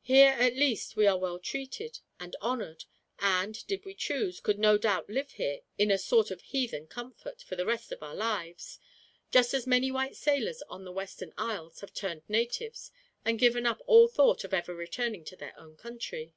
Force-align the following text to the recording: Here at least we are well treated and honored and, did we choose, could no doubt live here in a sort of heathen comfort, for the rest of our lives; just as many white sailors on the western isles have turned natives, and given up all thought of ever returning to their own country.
Here 0.00 0.30
at 0.30 0.56
least 0.56 0.96
we 0.96 1.06
are 1.06 1.18
well 1.18 1.38
treated 1.38 2.00
and 2.18 2.34
honored 2.40 2.86
and, 3.18 3.66
did 3.66 3.84
we 3.84 3.92
choose, 3.92 4.40
could 4.40 4.58
no 4.58 4.78
doubt 4.78 5.10
live 5.10 5.32
here 5.32 5.60
in 5.76 5.90
a 5.90 5.98
sort 5.98 6.30
of 6.30 6.40
heathen 6.40 6.86
comfort, 6.86 7.42
for 7.42 7.54
the 7.54 7.66
rest 7.66 7.92
of 7.92 8.02
our 8.02 8.14
lives; 8.14 8.78
just 9.30 9.52
as 9.52 9.66
many 9.66 9.90
white 9.90 10.16
sailors 10.16 10.62
on 10.70 10.86
the 10.86 10.90
western 10.92 11.34
isles 11.36 11.80
have 11.80 11.92
turned 11.92 12.22
natives, 12.28 12.90
and 13.26 13.38
given 13.38 13.66
up 13.66 13.82
all 13.86 14.08
thought 14.08 14.42
of 14.42 14.54
ever 14.54 14.74
returning 14.74 15.22
to 15.26 15.36
their 15.36 15.52
own 15.60 15.76
country. 15.76 16.34